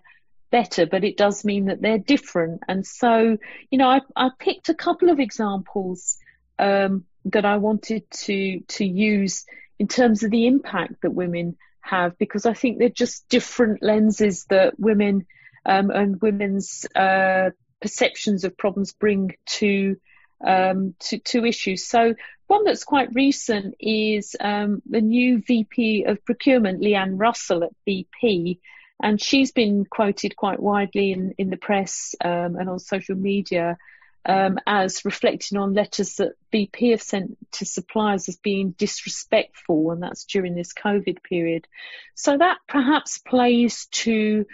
better 0.51 0.85
but 0.85 1.03
it 1.03 1.17
does 1.17 1.43
mean 1.43 1.65
that 1.65 1.81
they're 1.81 1.97
different. 1.97 2.61
And 2.67 2.85
so 2.85 3.37
you 3.71 3.77
know 3.79 3.87
I, 3.87 4.01
I 4.15 4.29
picked 4.37 4.69
a 4.69 4.75
couple 4.75 5.09
of 5.09 5.19
examples 5.19 6.17
um, 6.59 7.05
that 7.25 7.45
I 7.45 7.57
wanted 7.57 8.03
to 8.11 8.59
to 8.59 8.85
use 8.85 9.45
in 9.81 9.87
terms 9.87 10.21
of 10.21 10.29
the 10.29 10.45
impact 10.45 11.01
that 11.01 11.09
women 11.09 11.57
have, 11.79 12.15
because 12.19 12.45
I 12.45 12.53
think 12.53 12.77
they're 12.77 12.89
just 12.89 13.27
different 13.29 13.81
lenses 13.81 14.45
that 14.51 14.79
women 14.79 15.25
um, 15.65 15.89
and 15.89 16.21
women's 16.21 16.85
uh, 16.95 17.49
perceptions 17.81 18.43
of 18.43 18.55
problems 18.55 18.93
bring 18.93 19.35
to, 19.57 19.97
um, 20.45 20.93
to, 20.99 21.17
to 21.17 21.45
issues. 21.45 21.87
So 21.87 22.13
one 22.45 22.63
that's 22.63 22.83
quite 22.83 23.15
recent 23.15 23.73
is 23.79 24.35
um, 24.39 24.83
the 24.87 25.01
new 25.01 25.41
VP 25.41 26.03
of 26.03 26.23
Procurement, 26.25 26.83
Leanne 26.83 27.19
Russell 27.19 27.63
at 27.63 27.71
BP, 27.89 28.59
and 29.01 29.19
she's 29.19 29.51
been 29.51 29.85
quoted 29.85 30.35
quite 30.35 30.59
widely 30.59 31.11
in, 31.11 31.33
in 31.39 31.49
the 31.49 31.57
press 31.57 32.13
um, 32.23 32.55
and 32.55 32.69
on 32.69 32.77
social 32.77 33.15
media 33.15 33.79
um, 34.25 34.59
as 34.67 35.03
reflecting 35.03 35.57
on 35.57 35.73
letters 35.73 36.15
that 36.15 36.33
BP 36.53 36.91
have 36.91 37.01
sent 37.01 37.37
to 37.53 37.65
suppliers 37.65 38.29
as 38.29 38.37
being 38.37 38.71
disrespectful, 38.71 39.91
and 39.91 40.03
that's 40.03 40.25
during 40.25 40.55
this 40.55 40.73
COVID 40.73 41.23
period. 41.23 41.67
So 42.15 42.37
that 42.37 42.59
perhaps 42.67 43.17
plays 43.17 43.87
to 43.91 44.45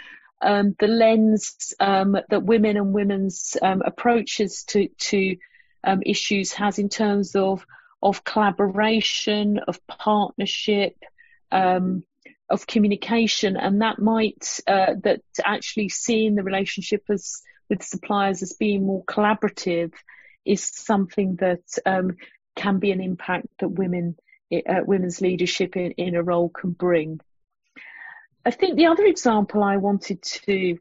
um, 0.42 0.76
the 0.80 0.88
lens 0.88 1.74
um, 1.80 2.18
that 2.30 2.44
women 2.44 2.78
and 2.78 2.94
women's 2.94 3.58
um, 3.62 3.82
approaches 3.86 4.64
to 4.66 4.88
to 4.88 5.38
um, 5.84 6.02
issues 6.06 6.54
has 6.54 6.80
in 6.80 6.90
terms 6.90 7.36
of 7.36 7.66
of 8.02 8.24
collaboration, 8.24 9.60
of 9.68 9.86
partnership, 9.88 10.96
um, 11.52 12.04
of 12.50 12.68
communication, 12.68 13.58
and 13.58 13.82
that 13.82 14.00
might 14.00 14.60
uh, 14.68 14.94
that 15.04 15.22
actually 15.44 15.90
seeing 15.90 16.36
the 16.36 16.44
relationship 16.44 17.04
as 17.10 17.42
with 17.70 17.84
suppliers 17.84 18.42
as 18.42 18.54
being 18.54 18.86
more 18.86 19.04
collaborative 19.06 19.94
is 20.46 20.72
something 20.74 21.36
that 21.38 21.64
um, 21.86 22.16
can 22.56 22.80
be 22.80 22.92
an 22.92 23.02
impact 23.02 23.48
that 23.60 23.70
women 23.70 24.18
uh, 24.52 24.82
women's 24.86 25.20
leadership 25.20 25.76
in, 25.76 25.92
in 25.92 26.16
a 26.16 26.24
role 26.24 26.50
can 26.50 26.72
bring. 26.72 27.20
I 28.46 28.52
think 28.52 28.78
the 28.78 28.88
other 28.88 29.04
example 29.04 29.62
I 29.64 29.78
wanted 29.78 30.22
to 30.22 30.78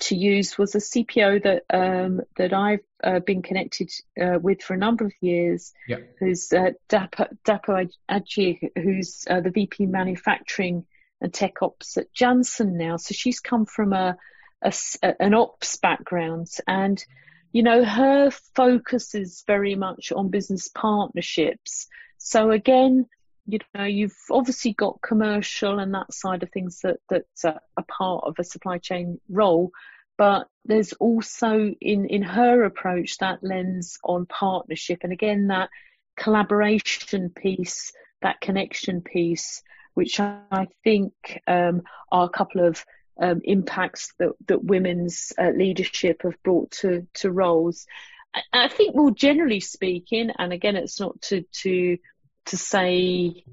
to 0.00 0.16
use 0.16 0.56
was 0.56 0.74
a 0.74 0.78
CPO 0.78 1.42
that 1.44 1.62
um, 1.70 2.22
that 2.36 2.52
I've 2.52 2.84
uh, 3.04 3.20
been 3.20 3.42
connected 3.42 3.90
uh, 4.20 4.38
with 4.40 4.62
for 4.62 4.74
a 4.74 4.78
number 4.78 5.04
of 5.04 5.12
years, 5.20 5.72
yep. 5.86 6.16
who's 6.18 6.52
uh, 6.52 6.70
Dapo, 6.88 7.28
Dapo 7.44 7.88
Adji, 8.10 8.70
who's 8.76 9.24
uh, 9.28 9.40
the 9.40 9.50
VP 9.50 9.86
Manufacturing 9.86 10.86
and 11.20 11.32
Tech 11.32 11.62
Ops 11.62 11.96
at 11.98 12.12
Janssen 12.12 12.76
now. 12.76 12.96
So 12.96 13.14
she's 13.14 13.40
come 13.40 13.66
from 13.66 13.92
a 13.92 14.16
a, 14.62 15.22
an 15.22 15.34
ops 15.34 15.76
background. 15.76 16.48
And 16.66 17.04
you 17.52 17.62
know 17.62 17.84
her 17.84 18.30
focus 18.54 19.14
is 19.14 19.44
very 19.46 19.74
much 19.74 20.12
on 20.12 20.28
business 20.28 20.68
partnerships. 20.68 21.86
So 22.18 22.50
again 22.50 23.06
you 23.46 23.58
know 23.74 23.84
you've 23.84 24.16
obviously 24.30 24.72
got 24.72 25.02
commercial 25.02 25.78
and 25.80 25.94
that 25.94 26.12
side 26.12 26.42
of 26.42 26.50
things 26.50 26.80
that 26.82 26.98
that's 27.10 27.44
a, 27.44 27.60
a 27.76 27.82
part 27.82 28.24
of 28.24 28.36
a 28.38 28.44
supply 28.44 28.78
chain 28.78 29.20
role. 29.28 29.70
But 30.16 30.46
there's 30.64 30.92
also 30.94 31.74
in 31.80 32.06
in 32.06 32.22
her 32.22 32.64
approach 32.64 33.18
that 33.18 33.42
lens 33.42 33.98
on 34.04 34.26
partnership. 34.26 35.00
And 35.02 35.12
again 35.12 35.48
that 35.48 35.70
collaboration 36.16 37.30
piece 37.30 37.92
that 38.20 38.40
connection 38.40 39.00
piece 39.00 39.62
which 39.94 40.20
I 40.20 40.68
think 40.84 41.12
um, 41.46 41.82
are 42.10 42.24
a 42.24 42.30
couple 42.30 42.66
of 42.66 42.84
um, 43.20 43.40
impacts 43.44 44.12
that, 44.18 44.32
that 44.48 44.64
women's 44.64 45.32
uh, 45.38 45.50
leadership 45.50 46.22
have 46.22 46.42
brought 46.42 46.70
to, 46.72 47.06
to 47.14 47.30
roles. 47.30 47.86
I, 48.34 48.42
I 48.52 48.68
think 48.68 48.94
more 48.94 49.10
generally 49.10 49.60
speaking, 49.60 50.30
and 50.38 50.52
again, 50.52 50.76
it's 50.76 51.00
not 51.00 51.20
to, 51.22 51.44
to, 51.62 51.98
to 52.46 52.56
say 52.56 53.44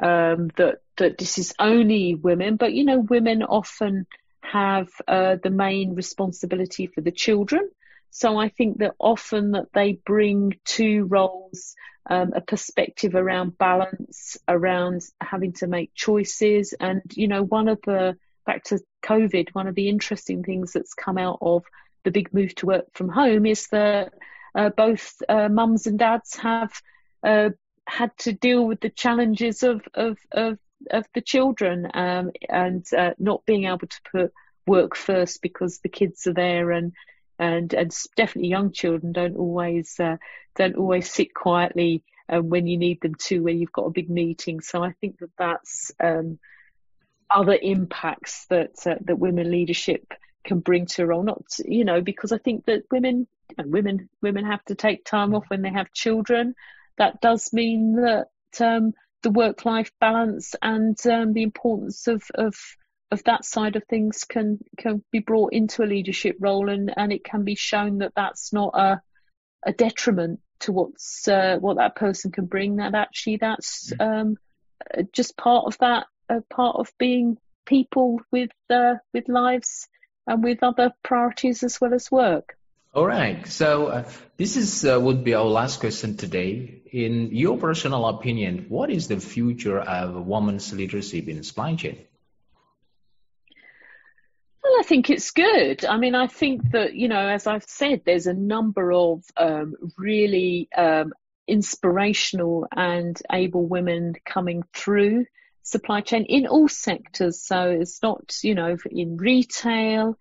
um, 0.00 0.50
that 0.56 0.78
that 0.96 1.18
this 1.18 1.38
is 1.38 1.54
only 1.58 2.14
women, 2.14 2.56
but 2.56 2.72
you 2.72 2.84
know, 2.84 2.98
women 2.98 3.42
often 3.42 4.06
have 4.42 4.88
uh, 5.06 5.36
the 5.42 5.50
main 5.50 5.94
responsibility 5.94 6.86
for 6.86 7.00
the 7.00 7.12
children. 7.12 7.68
So 8.10 8.38
I 8.38 8.48
think 8.48 8.78
that 8.78 8.94
often 8.98 9.52
that 9.52 9.68
they 9.74 10.00
bring 10.04 10.58
to 10.66 11.04
roles 11.04 11.74
um, 12.08 12.32
a 12.34 12.40
perspective 12.40 13.14
around 13.14 13.58
balance, 13.58 14.38
around 14.48 15.02
having 15.20 15.52
to 15.54 15.66
make 15.66 15.94
choices, 15.94 16.74
and 16.78 17.02
you 17.14 17.28
know, 17.28 17.42
one 17.42 17.68
of 17.68 17.80
the 17.84 18.16
back 18.48 18.64
to 18.64 18.80
COVID, 19.04 19.50
one 19.52 19.66
of 19.66 19.74
the 19.74 19.90
interesting 19.90 20.42
things 20.42 20.72
that's 20.72 20.94
come 20.94 21.18
out 21.18 21.38
of 21.42 21.64
the 22.02 22.10
big 22.10 22.32
move 22.32 22.54
to 22.54 22.66
work 22.66 22.86
from 22.94 23.10
home 23.10 23.44
is 23.44 23.66
that 23.68 24.14
uh, 24.54 24.70
both 24.70 25.20
uh, 25.28 25.50
mums 25.50 25.86
and 25.86 25.98
dads 25.98 26.34
have 26.36 26.72
uh, 27.22 27.50
had 27.86 28.10
to 28.16 28.32
deal 28.32 28.66
with 28.66 28.80
the 28.80 28.88
challenges 28.88 29.62
of 29.62 29.82
of 29.92 30.16
of, 30.32 30.58
of 30.90 31.06
the 31.12 31.20
children 31.20 31.90
um, 31.92 32.30
and 32.48 32.86
uh, 32.96 33.10
not 33.18 33.44
being 33.44 33.66
able 33.66 33.86
to 33.86 34.00
put 34.10 34.32
work 34.66 34.96
first 34.96 35.42
because 35.42 35.80
the 35.80 35.90
kids 35.90 36.26
are 36.26 36.32
there 36.32 36.70
and 36.70 36.94
and 37.38 37.74
and 37.74 37.94
definitely 38.16 38.48
young 38.48 38.72
children 38.72 39.12
don't 39.12 39.36
always 39.36 40.00
uh, 40.00 40.16
don't 40.56 40.76
always 40.76 41.10
sit 41.10 41.34
quietly 41.34 42.02
uh, 42.32 42.40
when 42.40 42.66
you 42.66 42.78
need 42.78 43.02
them 43.02 43.14
to 43.14 43.42
when 43.42 43.58
you've 43.58 43.72
got 43.72 43.86
a 43.86 43.90
big 43.98 44.08
meeting. 44.08 44.62
So 44.62 44.82
I 44.82 44.92
think 45.02 45.18
that 45.18 45.36
that's 45.36 45.92
um, 46.00 46.38
other 47.30 47.58
impacts 47.60 48.46
that 48.50 48.72
uh, 48.86 48.96
that 49.02 49.18
women 49.18 49.50
leadership 49.50 50.12
can 50.44 50.60
bring 50.60 50.86
to 50.86 51.02
a 51.02 51.06
role. 51.06 51.22
Not 51.22 51.42
you 51.64 51.84
know 51.84 52.00
because 52.00 52.32
I 52.32 52.38
think 52.38 52.66
that 52.66 52.84
women 52.90 53.26
and 53.56 53.72
women 53.72 54.08
women 54.22 54.44
have 54.44 54.64
to 54.66 54.74
take 54.74 55.04
time 55.04 55.34
off 55.34 55.44
when 55.48 55.62
they 55.62 55.70
have 55.70 55.92
children. 55.92 56.54
That 56.96 57.20
does 57.20 57.52
mean 57.52 57.96
that 57.96 58.28
um, 58.60 58.92
the 59.22 59.30
work 59.30 59.64
life 59.64 59.90
balance 60.00 60.54
and 60.60 60.98
um, 61.06 61.32
the 61.32 61.42
importance 61.42 62.06
of, 62.06 62.22
of 62.34 62.54
of 63.10 63.24
that 63.24 63.44
side 63.44 63.76
of 63.76 63.84
things 63.84 64.24
can 64.24 64.58
can 64.76 65.02
be 65.10 65.18
brought 65.18 65.52
into 65.52 65.82
a 65.82 65.86
leadership 65.86 66.36
role 66.40 66.68
and, 66.68 66.92
and 66.96 67.12
it 67.12 67.24
can 67.24 67.44
be 67.44 67.54
shown 67.54 67.98
that 67.98 68.12
that's 68.14 68.52
not 68.52 68.70
a 68.74 69.00
a 69.66 69.72
detriment 69.72 70.40
to 70.60 70.72
what's 70.72 71.26
uh, 71.26 71.56
what 71.60 71.78
that 71.78 71.96
person 71.96 72.30
can 72.30 72.46
bring 72.46 72.76
that 72.76 72.94
actually 72.94 73.36
that's 73.36 73.92
mm. 73.92 74.22
um, 74.22 74.36
just 75.12 75.36
part 75.36 75.64
of 75.66 75.76
that 75.78 76.06
uh, 76.28 76.40
part 76.50 76.76
of 76.76 76.92
being 76.98 77.38
people 77.66 78.20
with 78.30 78.50
uh, 78.70 78.94
with 79.12 79.28
lives 79.28 79.88
and 80.26 80.42
with 80.42 80.62
other 80.62 80.92
priorities 81.02 81.62
as 81.62 81.80
well 81.80 81.94
as 81.94 82.10
work 82.10 82.58
all 82.94 83.06
right. 83.06 83.46
So 83.46 83.86
uh, 83.88 84.10
this 84.36 84.56
is 84.56 84.84
uh, 84.84 84.98
would 85.00 85.22
be 85.22 85.34
our 85.34 85.44
last 85.44 85.78
question 85.80 86.16
today. 86.16 86.82
In 86.90 87.28
your 87.32 87.58
personal 87.58 88.06
opinion, 88.06 88.66
what 88.68 88.90
is 88.90 89.08
the 89.08 89.20
future 89.20 89.78
of 89.78 90.26
women's 90.26 90.72
leadership 90.72 91.28
in 91.28 91.42
supply 91.42 91.76
chain? 91.76 91.98
Well, 94.64 94.72
I 94.80 94.82
think 94.84 95.10
it's 95.10 95.30
good. 95.32 95.84
I 95.84 95.98
mean, 95.98 96.14
I 96.14 96.28
think 96.28 96.72
that 96.72 96.94
you 96.94 97.08
know, 97.08 97.28
as 97.28 97.46
I've 97.46 97.64
said, 97.64 98.02
there's 98.04 98.26
a 98.26 98.34
number 98.34 98.90
of 98.92 99.22
um, 99.36 99.74
really 99.98 100.68
um, 100.76 101.12
inspirational 101.46 102.66
and 102.74 103.20
able 103.30 103.66
women 103.66 104.14
coming 104.24 104.64
through 104.74 105.26
supply 105.62 106.00
chain 106.00 106.24
in 106.24 106.46
all 106.46 106.68
sectors. 106.68 107.42
So 107.42 107.70
it's 107.70 108.02
not, 108.02 108.36
you 108.42 108.54
know, 108.54 108.76
in 108.90 109.16
retail, 109.16 110.16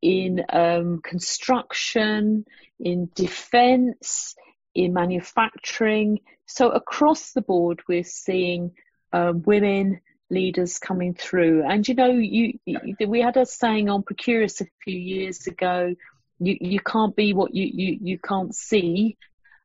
in 0.00 0.44
um, 0.48 1.00
construction, 1.02 2.44
in 2.78 3.10
defence, 3.14 4.34
in 4.74 4.92
manufacturing. 4.92 6.20
So 6.46 6.70
across 6.70 7.32
the 7.32 7.42
board, 7.42 7.82
we're 7.88 8.04
seeing 8.04 8.72
um, 9.12 9.42
women 9.42 10.00
leaders 10.30 10.78
coming 10.78 11.14
through. 11.14 11.62
And 11.68 11.86
you 11.86 11.94
know, 11.94 12.10
you, 12.10 12.58
you, 12.64 12.96
we 13.06 13.20
had 13.20 13.36
a 13.36 13.46
saying 13.46 13.88
on 13.88 14.02
Procurious 14.02 14.60
a 14.60 14.66
few 14.82 14.98
years 14.98 15.46
ago. 15.46 15.94
You 16.40 16.56
you 16.60 16.80
can't 16.80 17.14
be 17.14 17.34
what 17.34 17.54
you 17.54 17.70
you 17.72 17.98
you 18.02 18.18
can't 18.18 18.54
see. 18.54 19.16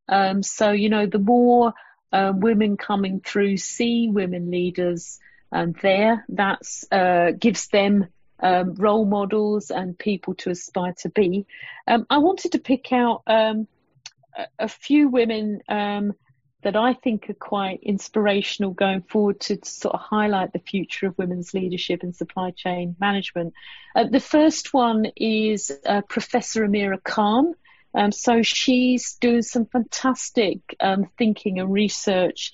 Um, 0.10 0.44
so 0.44 0.72
you 0.72 0.90
know, 0.90 1.08
the 1.08 1.20
more 1.20 1.74
uh, 2.12 2.34
women 2.36 2.78
coming 2.78 3.22
through 3.22 3.58
see 3.58 4.10
women 4.10 4.52
leaders 4.52 5.20
and 5.52 5.76
there, 5.82 6.26
That 6.30 6.62
uh, 6.92 7.32
gives 7.32 7.68
them 7.68 8.08
um, 8.40 8.76
role 8.76 9.06
models 9.06 9.72
and 9.72 9.98
people 9.98 10.36
to 10.36 10.50
aspire 10.52 10.94
to 11.00 11.10
be. 11.10 11.46
Um, 11.88 12.06
I 12.10 12.20
wanted 12.20 12.52
to 12.52 12.60
pick 12.60 12.92
out 12.92 13.24
um, 13.28 13.68
a, 14.38 14.46
a, 14.60 14.68
few 14.68 15.10
women 15.10 15.62
um, 15.68 16.14
that 16.64 16.76
I 16.76 16.94
think 16.94 17.30
are 17.30 17.34
quite 17.34 17.80
inspirational 17.82 18.72
going 18.72 19.02
forward 19.02 19.40
to, 19.42 19.58
to, 19.58 19.70
sort 19.70 19.96
of 19.96 20.02
highlight 20.02 20.54
the 20.54 20.60
future 20.60 21.08
of 21.08 21.18
women's 21.18 21.54
leadership 21.54 22.04
and 22.04 22.16
supply 22.16 22.52
chain 22.52 22.96
management. 23.00 23.54
Uh, 23.96 24.04
the 24.04 24.20
first 24.20 24.74
one 24.74 25.06
is 25.16 25.72
uh, 25.86 26.02
Professor 26.02 26.68
Omera 26.68 27.02
Khan. 27.02 27.54
Um, 27.98 28.12
so 28.12 28.44
she's 28.44 29.16
doing 29.16 29.42
some 29.42 29.66
fantastic 29.66 30.60
um, 30.80 31.10
thinking 31.18 31.60
and 31.60 31.74
research 31.74 32.54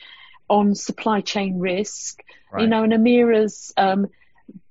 on 0.49 0.73
supply 0.73 1.19
chain 1.19 1.59
risk. 1.59 2.23
Right. 2.51 2.61
You 2.61 2.67
know, 2.69 2.83
and 2.83 2.93
Omera's 2.93 3.73
um, 3.75 4.07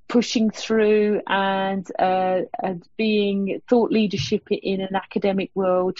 pushing 0.08 0.50
through 0.50 1.20
and, 1.26 1.86
uh, 1.98 2.40
and 2.62 2.88
being 2.96 3.60
thought 3.68 3.92
leadership 3.92 4.46
in 4.50 4.80
an 4.80 4.96
academic 4.96 5.50
world 5.54 5.98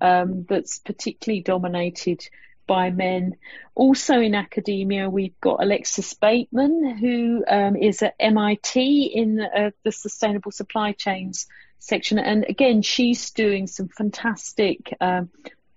um, 0.00 0.46
that's 0.48 0.78
particularly 0.78 1.42
dominated 1.42 2.20
by 2.68 2.90
men. 2.90 3.34
Also 3.74 4.20
in 4.20 4.36
academia, 4.36 5.10
we've 5.10 5.40
got 5.40 5.60
Alexis 5.60 6.14
Bateman, 6.14 6.96
who 6.96 7.44
um, 7.48 7.74
is 7.74 8.02
at 8.02 8.14
MIT 8.20 9.12
in 9.14 9.40
uh, 9.40 9.70
the 9.82 9.90
Sustainable 9.90 10.52
Supply 10.52 10.92
Chains 10.92 11.48
section. 11.82 12.18
And 12.18 12.46
again, 12.48 12.82
she's 12.82 13.30
doing 13.30 13.66
some 13.66 13.88
fantastic 13.88 14.96
um, 15.00 15.30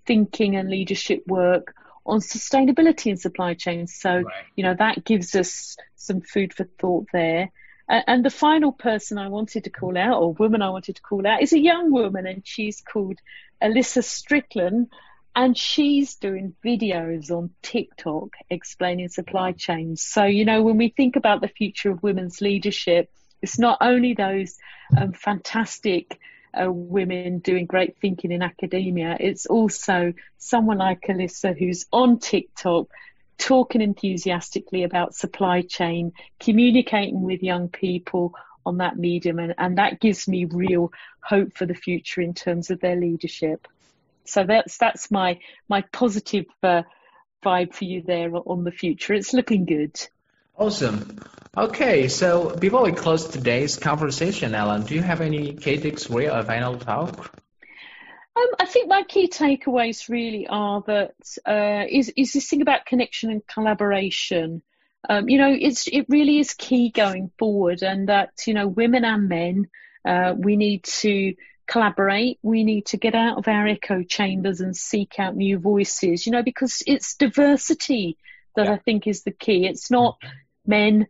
thinking 0.06 0.56
and 0.56 0.70
leadership 0.70 1.26
work 1.26 1.74
on 2.06 2.20
sustainability 2.20 3.10
in 3.10 3.16
supply 3.16 3.54
chains. 3.54 3.94
So, 3.94 4.10
right. 4.10 4.44
you 4.54 4.62
know, 4.62 4.74
that 4.74 5.04
gives 5.04 5.34
us 5.34 5.76
some 5.96 6.20
food 6.20 6.54
for 6.54 6.64
thought 6.64 7.06
there. 7.12 7.50
And 7.88 8.24
the 8.24 8.30
final 8.30 8.72
person 8.72 9.16
I 9.16 9.28
wanted 9.28 9.64
to 9.64 9.70
call 9.70 9.96
out, 9.96 10.20
or 10.20 10.32
woman 10.32 10.60
I 10.60 10.70
wanted 10.70 10.96
to 10.96 11.02
call 11.02 11.24
out, 11.24 11.42
is 11.42 11.52
a 11.52 11.58
young 11.58 11.92
woman, 11.92 12.26
and 12.26 12.42
she's 12.44 12.80
called 12.80 13.20
Alyssa 13.62 14.02
Strickland, 14.02 14.88
and 15.36 15.56
she's 15.56 16.16
doing 16.16 16.56
videos 16.64 17.30
on 17.30 17.50
TikTok 17.62 18.30
explaining 18.50 19.08
supply 19.08 19.52
chains. 19.52 20.02
So, 20.02 20.24
you 20.24 20.44
know, 20.44 20.62
when 20.62 20.78
we 20.78 20.88
think 20.88 21.14
about 21.14 21.40
the 21.40 21.48
future 21.48 21.92
of 21.92 22.02
women's 22.02 22.40
leadership, 22.40 23.08
it's 23.42 23.58
not 23.58 23.78
only 23.80 24.14
those 24.14 24.56
um, 24.96 25.12
fantastic 25.12 26.18
uh, 26.54 26.70
women 26.70 27.38
doing 27.40 27.66
great 27.66 27.98
thinking 27.98 28.32
in 28.32 28.42
academia, 28.42 29.16
it's 29.18 29.46
also 29.46 30.14
someone 30.38 30.78
like 30.78 31.02
Alyssa 31.02 31.56
who's 31.56 31.86
on 31.92 32.18
TikTok 32.18 32.86
talking 33.38 33.82
enthusiastically 33.82 34.82
about 34.82 35.14
supply 35.14 35.62
chain, 35.62 36.12
communicating 36.40 37.22
with 37.22 37.42
young 37.42 37.68
people 37.68 38.34
on 38.64 38.78
that 38.78 38.96
medium, 38.96 39.38
and, 39.38 39.54
and 39.58 39.78
that 39.78 40.00
gives 40.00 40.26
me 40.26 40.44
real 40.44 40.92
hope 41.20 41.56
for 41.56 41.66
the 41.66 41.74
future 41.74 42.20
in 42.20 42.34
terms 42.34 42.70
of 42.70 42.80
their 42.80 42.96
leadership. 42.96 43.68
So 44.24 44.44
that's 44.44 44.76
that's 44.78 45.10
my 45.10 45.38
my 45.68 45.82
positive 45.92 46.46
uh, 46.62 46.82
vibe 47.44 47.74
for 47.74 47.84
you 47.84 48.02
there 48.02 48.34
on 48.34 48.64
the 48.64 48.72
future. 48.72 49.14
It's 49.14 49.32
looking 49.32 49.66
good. 49.66 50.00
Awesome. 50.56 51.20
Okay, 51.58 52.08
so 52.08 52.54
before 52.54 52.82
we 52.82 52.92
close 52.92 53.28
today's 53.28 53.78
conversation, 53.78 54.54
Ellen, 54.54 54.82
do 54.82 54.94
you 54.94 55.00
have 55.00 55.22
any 55.22 55.54
key 55.54 55.78
takes 55.78 56.04
for 56.04 56.20
a 56.20 56.44
final 56.44 56.76
talk? 56.76 57.34
Um, 58.36 58.48
I 58.60 58.66
think 58.66 58.88
my 58.88 59.04
key 59.04 59.28
takeaways 59.28 60.10
really 60.10 60.46
are 60.46 60.84
that 60.86 61.14
uh, 61.46 61.86
is 61.88 62.12
is 62.14 62.34
this 62.34 62.50
thing 62.50 62.60
about 62.60 62.84
connection 62.84 63.30
and 63.30 63.46
collaboration. 63.46 64.60
Um, 65.08 65.30
you 65.30 65.38
know, 65.38 65.56
it's 65.58 65.86
it 65.86 66.04
really 66.10 66.40
is 66.40 66.52
key 66.52 66.90
going 66.90 67.30
forward, 67.38 67.82
and 67.82 68.10
that 68.10 68.32
you 68.46 68.52
know, 68.52 68.68
women 68.68 69.06
and 69.06 69.26
men, 69.26 69.68
uh, 70.06 70.34
we 70.36 70.56
need 70.56 70.84
to 70.84 71.36
collaborate. 71.66 72.38
We 72.42 72.64
need 72.64 72.84
to 72.86 72.98
get 72.98 73.14
out 73.14 73.38
of 73.38 73.48
our 73.48 73.66
echo 73.66 74.02
chambers 74.02 74.60
and 74.60 74.76
seek 74.76 75.18
out 75.18 75.34
new 75.34 75.58
voices. 75.58 76.26
You 76.26 76.32
know, 76.32 76.42
because 76.42 76.82
it's 76.86 77.14
diversity 77.14 78.18
that 78.56 78.66
yeah. 78.66 78.72
I 78.72 78.76
think 78.76 79.06
is 79.06 79.22
the 79.22 79.30
key. 79.30 79.66
It's 79.66 79.90
not 79.90 80.18
men 80.66 81.06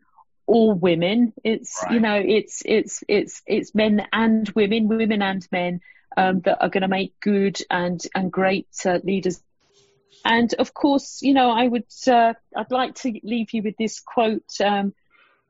or 0.46 0.74
women. 0.74 1.32
It's 1.44 1.82
right. 1.82 1.94
you 1.94 2.00
know, 2.00 2.22
it's 2.24 2.62
it's 2.64 3.02
it's 3.08 3.42
it's 3.46 3.74
men 3.74 4.06
and 4.12 4.48
women, 4.50 4.88
women 4.88 5.22
and 5.22 5.46
men 5.50 5.80
um, 6.16 6.40
that 6.40 6.62
are 6.62 6.68
going 6.68 6.82
to 6.82 6.88
make 6.88 7.18
good 7.20 7.58
and 7.70 8.00
and 8.14 8.30
great 8.30 8.68
uh, 8.84 8.98
leaders. 9.02 9.42
And 10.24 10.52
of 10.54 10.74
course, 10.74 11.20
you 11.22 11.34
know, 11.34 11.50
I 11.50 11.66
would 11.66 11.86
uh, 12.06 12.34
I'd 12.56 12.70
like 12.70 12.94
to 12.96 13.12
leave 13.22 13.52
you 13.52 13.62
with 13.62 13.76
this 13.76 14.00
quote 14.00 14.60
um, 14.64 14.94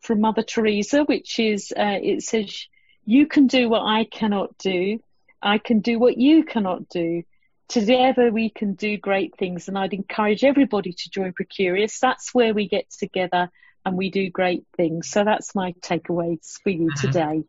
from 0.01 0.21
Mother 0.21 0.43
Teresa, 0.43 1.05
which 1.05 1.39
is 1.39 1.73
uh, 1.77 1.99
it 2.03 2.23
says, 2.23 2.67
"You 3.05 3.27
can 3.27 3.47
do 3.47 3.69
what 3.69 3.83
I 3.83 4.05
cannot 4.05 4.57
do. 4.59 5.01
I 5.43 5.59
can 5.59 5.81
do 5.81 5.99
what 5.99 6.17
you 6.17 6.45
cannot 6.45 6.89
do. 6.89 7.23
together 7.69 8.31
we 8.31 8.49
can 8.49 8.75
do 8.75 8.97
great 8.97 9.37
things. 9.37 9.69
And 9.69 9.77
I'd 9.77 9.93
encourage 9.93 10.45
everybody 10.45 10.93
to 10.93 11.11
join 11.11 11.33
Procurious. 11.33 11.99
That's 11.99 12.33
where 12.33 12.55
we 12.55 12.69
get 12.69 12.91
together 12.91 13.51
and 13.87 13.97
we 13.97 14.11
do 14.11 14.29
great 14.29 14.67
things. 14.77 15.09
So 15.09 15.25
that's 15.25 15.55
my 15.55 15.73
takeaways 15.81 16.61
for 16.63 16.71
you 16.71 16.91
mm-hmm. 16.91 17.07
today. 17.07 17.45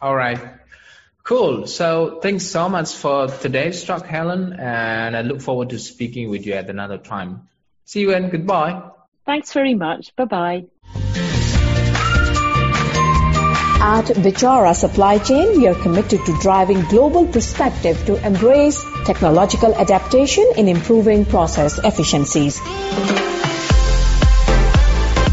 All 0.00 0.14
right. 0.14 0.40
Cool. 1.24 1.66
So 1.66 2.20
thanks 2.22 2.46
so 2.46 2.68
much 2.68 2.94
for 2.94 3.26
today's 3.26 3.82
talk, 3.84 4.06
Helen, 4.06 4.52
and 4.52 5.16
I 5.16 5.22
look 5.22 5.40
forward 5.40 5.70
to 5.70 5.78
speaking 5.78 6.30
with 6.30 6.46
you 6.46 6.52
at 6.52 6.70
another 6.70 6.98
time. 6.98 7.48
See 7.86 8.00
you 8.00 8.14
and 8.14 8.30
goodbye. 8.30 8.90
Thanks 9.26 9.52
very 9.52 9.74
much. 9.74 10.14
Bye 10.16 10.24
bye. 10.26 10.64
At 13.86 14.06
Bichara 14.24 14.74
Supply 14.74 15.18
Chain, 15.18 15.58
we 15.58 15.66
are 15.66 15.74
committed 15.74 16.24
to 16.24 16.38
driving 16.40 16.82
global 16.82 17.26
perspective 17.26 18.06
to 18.06 18.26
embrace 18.26 18.82
technological 19.04 19.74
adaptation 19.74 20.46
in 20.56 20.68
improving 20.68 21.24
process 21.24 21.78
efficiencies. 21.78 22.60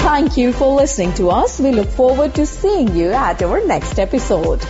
Thank 0.00 0.38
you 0.38 0.54
for 0.54 0.74
listening 0.74 1.12
to 1.14 1.30
us. 1.30 1.60
We 1.60 1.72
look 1.72 1.90
forward 1.90 2.34
to 2.36 2.46
seeing 2.46 2.96
you 2.96 3.10
at 3.10 3.42
our 3.42 3.60
next 3.66 3.98
episode. 3.98 4.64